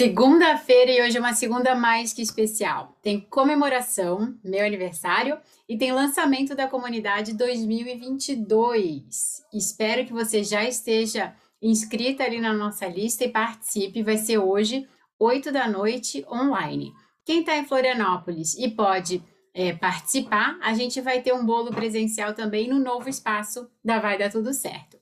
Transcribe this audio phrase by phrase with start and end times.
[0.00, 2.96] Segunda-feira e hoje é uma segunda mais que especial.
[3.02, 5.38] Tem comemoração, meu aniversário,
[5.68, 9.44] e tem lançamento da comunidade 2022.
[9.52, 14.02] Espero que você já esteja inscrita ali na nossa lista e participe.
[14.02, 14.88] Vai ser hoje,
[15.18, 16.94] 8 da noite, online.
[17.22, 19.22] Quem está em Florianópolis e pode
[19.52, 24.16] é, participar, a gente vai ter um bolo presencial também no novo espaço da Vai
[24.16, 24.98] Dar Tudo Certo.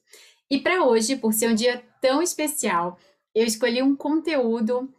[0.51, 2.99] E para hoje, por ser um dia tão especial,
[3.39, 4.93] eu escolhi um conteúdo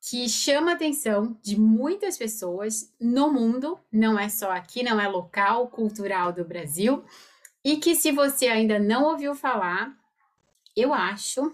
[0.00, 5.08] que chama a atenção de muitas pessoas no mundo, não é só aqui, não é
[5.08, 7.02] local, cultural do Brasil,
[7.64, 9.96] e que se você ainda não ouviu falar,
[10.76, 11.52] eu acho,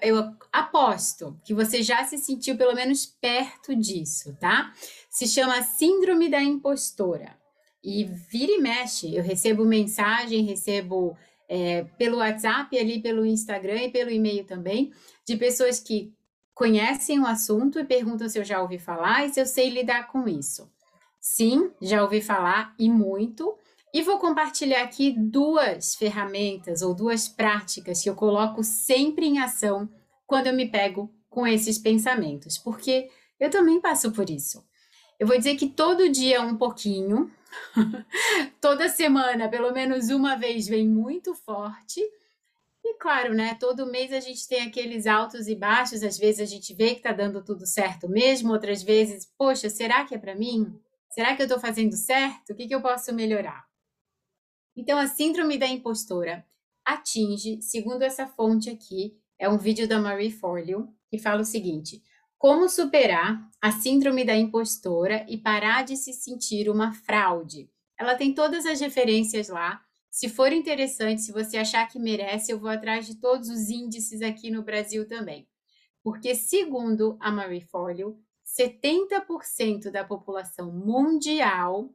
[0.00, 4.72] eu aposto que você já se sentiu pelo menos perto disso, tá?
[5.10, 7.40] Se chama Síndrome da Impostora.
[7.84, 11.16] E vira e mexe, eu recebo mensagem, recebo
[11.54, 14.90] é, pelo WhatsApp, ali pelo Instagram e pelo e-mail também,
[15.22, 16.10] de pessoas que
[16.54, 20.06] conhecem o assunto e perguntam se eu já ouvi falar e se eu sei lidar
[20.06, 20.72] com isso.
[21.20, 23.54] Sim, já ouvi falar e muito.
[23.92, 29.86] E vou compartilhar aqui duas ferramentas ou duas práticas que eu coloco sempre em ação
[30.26, 34.64] quando eu me pego com esses pensamentos, porque eu também passo por isso.
[35.20, 37.30] Eu vou dizer que todo dia um pouquinho,
[38.60, 42.00] toda semana, pelo menos uma vez, vem muito forte
[42.84, 43.54] e claro, né?
[43.54, 46.96] Todo mês a gente tem aqueles altos e baixos, às vezes a gente vê que
[46.96, 50.78] está dando tudo certo mesmo, outras vezes, poxa, será que é para mim?
[51.10, 52.50] Será que eu estou fazendo certo?
[52.50, 53.66] O que, que eu posso melhorar?
[54.74, 56.44] Então, a síndrome da impostora
[56.84, 62.02] atinge, segundo essa fonte aqui, é um vídeo da Marie Forleo, que fala o seguinte:
[62.42, 67.70] como superar a síndrome da impostora e parar de se sentir uma fraude.
[67.96, 72.58] Ela tem todas as referências lá se for interessante, se você achar que merece, eu
[72.58, 75.48] vou atrás de todos os índices aqui no Brasil também.
[76.02, 81.94] Porque, segundo a Marie Forleo, 70% da população mundial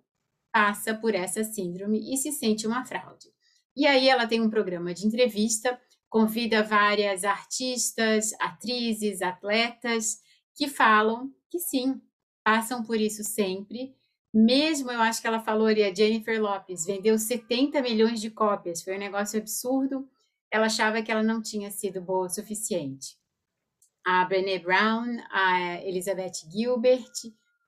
[0.49, 3.27] passa por essa síndrome e se sente uma fraude.
[3.75, 5.77] E aí ela tem um programa de entrevista,
[6.09, 10.25] convida várias artistas, atrizes, atletas
[10.57, 12.01] que falam que sim,
[12.43, 13.95] passam por isso sempre
[14.33, 18.83] mesmo, eu acho que ela falou ali, a Jennifer Lopes, vendeu 70 milhões de cópias,
[18.83, 20.07] foi um negócio absurdo.
[20.51, 23.17] Ela achava que ela não tinha sido boa o suficiente.
[24.05, 27.11] A Brené Brown, a Elizabeth Gilbert,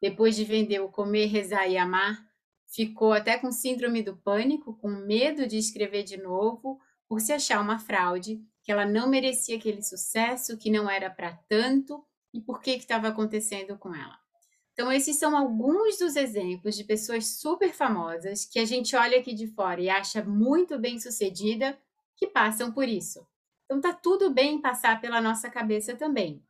[0.02, 2.24] depois de vender o Comer, Rezar e Amar,
[2.68, 7.60] ficou até com síndrome do pânico, com medo de escrever de novo, por se achar
[7.60, 12.62] uma fraude, que ela não merecia aquele sucesso, que não era para tanto, e por
[12.62, 14.18] que estava acontecendo com ela.
[14.74, 19.34] Então, esses são alguns dos exemplos de pessoas super famosas que a gente olha aqui
[19.34, 21.78] de fora e acha muito bem sucedida
[22.16, 23.28] que passam por isso.
[23.66, 26.42] Então, tá tudo bem passar pela nossa cabeça também.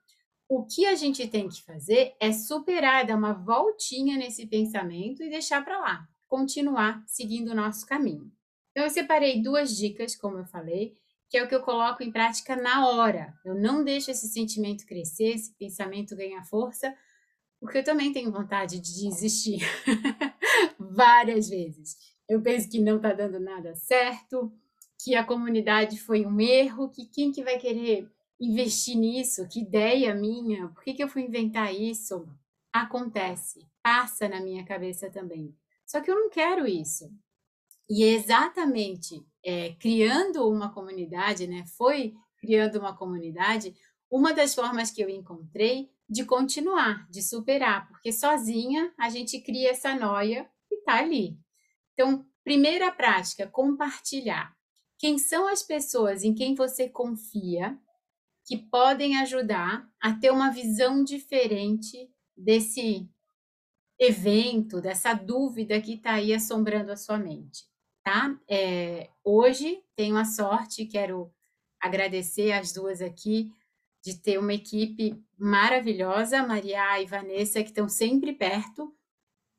[0.47, 5.29] O que a gente tem que fazer é superar, dar uma voltinha nesse pensamento e
[5.29, 8.31] deixar para lá, continuar seguindo o nosso caminho.
[8.71, 10.95] Então, eu separei duas dicas, como eu falei,
[11.29, 13.37] que é o que eu coloco em prática na hora.
[13.45, 16.93] Eu não deixo esse sentimento crescer, esse pensamento ganhar força,
[17.59, 19.59] porque eu também tenho vontade de desistir
[20.79, 21.95] várias vezes.
[22.27, 24.51] Eu penso que não está dando nada certo,
[25.03, 29.47] que a comunidade foi um erro, que quem que vai querer investir nisso?
[29.47, 30.69] Que ideia minha?
[30.69, 32.27] Por que, que eu fui inventar isso?
[32.73, 35.55] Acontece, passa na minha cabeça também.
[35.85, 37.11] Só que eu não quero isso.
[37.89, 41.65] E é exatamente é, criando uma comunidade, né?
[41.77, 43.75] Foi criando uma comunidade,
[44.09, 49.71] uma das formas que eu encontrei de continuar, de superar, porque sozinha a gente cria
[49.71, 51.37] essa noia e tá ali.
[51.93, 54.55] Então, primeira prática, compartilhar.
[54.97, 57.77] Quem são as pessoas em quem você confia
[58.45, 63.07] que podem ajudar a ter uma visão diferente desse
[63.99, 67.65] evento, dessa dúvida que está aí assombrando a sua mente,
[68.03, 68.39] tá?
[68.47, 71.31] É, hoje tenho a sorte, quero
[71.79, 73.51] agradecer as duas aqui,
[74.03, 78.93] de ter uma equipe maravilhosa, Maria e Vanessa, que estão sempre perto.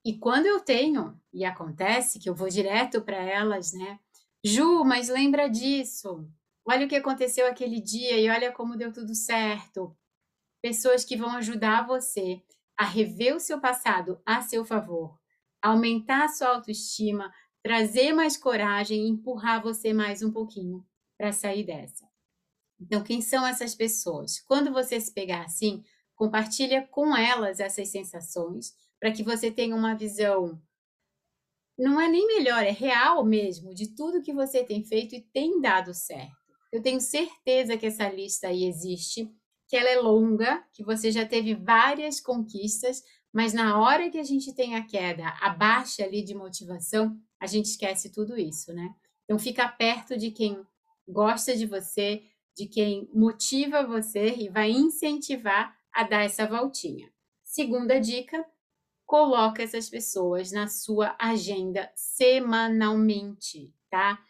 [0.04, 3.98] E quando eu tenho, e acontece que eu vou direto para elas, né?
[4.42, 6.26] Ju, mas lembra disso.
[6.64, 9.94] Olha o que aconteceu aquele dia e olha como deu tudo certo.
[10.62, 12.42] Pessoas que vão ajudar você
[12.76, 15.18] a rever o seu passado a seu favor,
[15.60, 17.30] aumentar a sua autoestima,
[17.62, 20.84] trazer mais coragem e empurrar você mais um pouquinho
[21.18, 22.08] para sair dessa.
[22.80, 24.40] Então, quem são essas pessoas?
[24.40, 25.82] Quando você se pegar assim,
[26.14, 30.60] compartilha com elas essas sensações, para que você tenha uma visão
[31.80, 35.58] não é nem melhor, é real mesmo de tudo que você tem feito e tem
[35.62, 36.36] dado certo.
[36.70, 39.32] Eu tenho certeza que essa lista aí existe,
[39.66, 44.24] que ela é longa, que você já teve várias conquistas, mas na hora que a
[44.24, 48.94] gente tem a queda, a baixa ali de motivação, a gente esquece tudo isso, né?
[49.24, 50.60] Então fica perto de quem
[51.08, 52.22] gosta de você,
[52.56, 57.10] de quem motiva você e vai incentivar a dar essa voltinha.
[57.44, 58.44] Segunda dica,
[59.06, 64.20] coloca essas pessoas na sua agenda semanalmente, tá?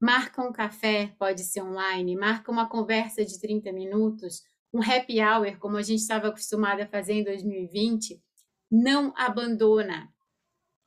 [0.00, 5.58] Marca um café, pode ser online, marca uma conversa de 30 minutos, um happy hour,
[5.58, 8.22] como a gente estava acostumado a fazer em 2020,
[8.70, 10.12] não abandona.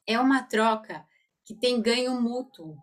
[0.08, 1.06] É uma troca
[1.44, 2.78] que tem ganho mútuo.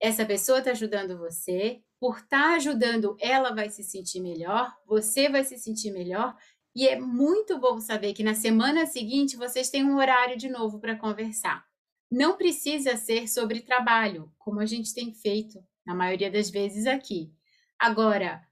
[0.00, 5.28] Essa pessoa está ajudando você, por estar tá ajudando, ela vai se sentir melhor, você
[5.28, 6.36] vai se sentir melhor,
[6.74, 10.80] e é muito bom saber que na semana seguinte vocês têm um horário de novo
[10.80, 11.64] para conversar.
[12.10, 17.32] Não precisa ser sobre trabalho, como a gente tem feito na maioria das vezes aqui.
[17.78, 18.42] Agora,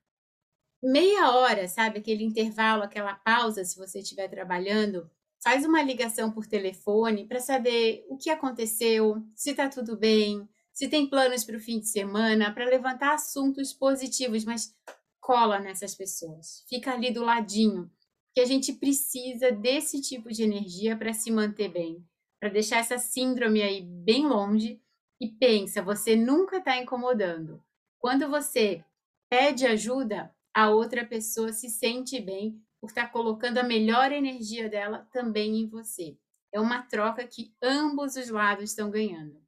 [0.82, 1.98] meia hora, sabe?
[1.98, 5.10] Aquele intervalo, aquela pausa, se você estiver trabalhando,
[5.42, 10.88] faz uma ligação por telefone para saber o que aconteceu, se está tudo bem, se
[10.88, 14.74] tem planos para o fim de semana, para levantar assuntos positivos, mas
[15.20, 17.90] cola nessas pessoas, fica ali do ladinho,
[18.34, 22.04] que a gente precisa desse tipo de energia para se manter bem
[22.40, 24.80] para deixar essa síndrome aí bem longe
[25.20, 27.62] e pensa, você nunca está incomodando.
[27.98, 28.82] Quando você
[29.28, 35.06] pede ajuda, a outra pessoa se sente bem por estar colocando a melhor energia dela
[35.12, 36.16] também em você.
[36.52, 39.40] É uma troca que ambos os lados estão ganhando.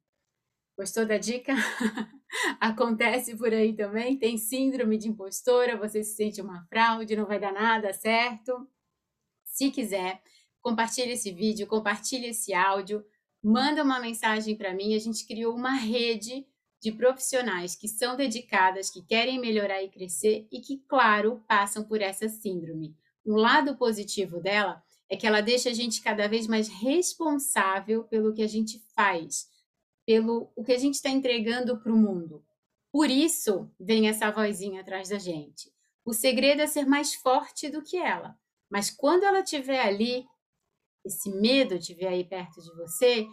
[0.77, 1.53] Gostou da dica?
[2.59, 4.17] Acontece por aí também?
[4.17, 8.67] Tem síndrome de impostora, você se sente uma fraude, não vai dar nada certo?
[9.43, 10.21] Se quiser,
[10.61, 13.05] compartilhe esse vídeo, compartilhe esse áudio,
[13.43, 14.95] manda uma mensagem para mim.
[14.95, 16.47] A gente criou uma rede
[16.81, 22.01] de profissionais que são dedicadas, que querem melhorar e crescer e que, claro, passam por
[22.01, 22.95] essa síndrome.
[23.25, 28.33] Um lado positivo dela é que ela deixa a gente cada vez mais responsável pelo
[28.33, 29.47] que a gente faz,
[30.05, 32.43] pelo o que a gente está entregando para o mundo.
[32.91, 35.71] Por isso vem essa vozinha atrás da gente.
[36.05, 38.37] O segredo é ser mais forte do que ela.
[38.69, 40.25] Mas quando ela estiver ali,
[41.05, 43.25] esse medo de ver aí perto de você,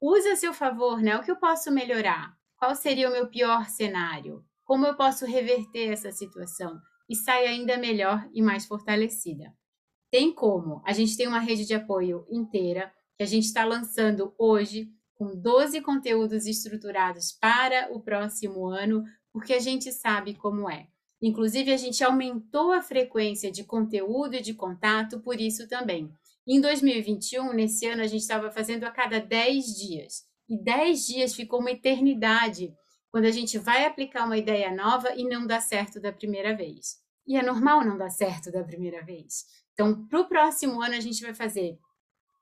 [0.00, 1.16] use a seu favor, né?
[1.16, 2.36] O que eu posso melhorar?
[2.56, 4.44] Qual seria o meu pior cenário?
[4.64, 6.80] Como eu posso reverter essa situação
[7.10, 9.52] e sair ainda melhor e mais fortalecida?
[10.12, 10.80] Tem como.
[10.86, 15.34] A gente tem uma rede de apoio inteira que a gente está lançando hoje com
[15.34, 19.02] 12 conteúdos estruturados para o próximo ano,
[19.32, 20.86] porque a gente sabe como é.
[21.20, 26.10] Inclusive, a gente aumentou a frequência de conteúdo e de contato por isso também.
[26.46, 30.24] Em 2021, nesse ano, a gente estava fazendo a cada 10 dias.
[30.48, 32.72] E 10 dias ficou uma eternidade
[33.10, 36.98] quando a gente vai aplicar uma ideia nova e não dá certo da primeira vez.
[37.26, 39.46] E é normal não dar certo da primeira vez.
[39.72, 41.78] Então, para o próximo ano, a gente vai fazer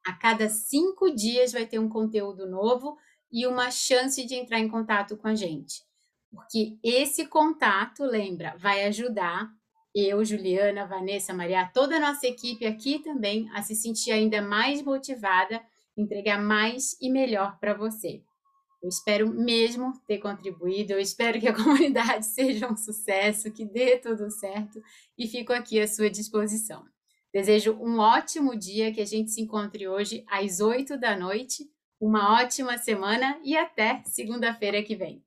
[0.09, 2.97] a cada cinco dias vai ter um conteúdo novo
[3.31, 5.85] e uma chance de entrar em contato com a gente.
[6.31, 9.50] Porque esse contato, lembra, vai ajudar
[9.94, 14.81] eu, Juliana, Vanessa, Maria, toda a nossa equipe aqui também a se sentir ainda mais
[14.82, 15.61] motivada,
[15.97, 18.23] entregar mais e melhor para você.
[18.82, 23.98] Eu espero mesmo ter contribuído, eu espero que a comunidade seja um sucesso, que dê
[23.98, 24.81] tudo certo
[25.17, 26.84] e fico aqui à sua disposição.
[27.32, 31.69] Desejo um ótimo dia, que a gente se encontre hoje às 8 da noite,
[32.00, 35.22] uma ótima semana e até segunda-feira que vem.